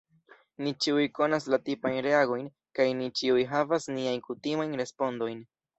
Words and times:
Ni 0.63 0.71
ĉiuj 0.85 1.03
konas 1.19 1.45
la 1.55 1.59
tipajn 1.67 1.99
reagojn, 2.07 2.49
kaj 2.81 2.89
ni 3.03 3.13
ĉiuj 3.21 3.47
havas 3.55 3.91
niajn 3.97 4.29
kutimajn 4.31 4.77
respondojn. 4.85 5.51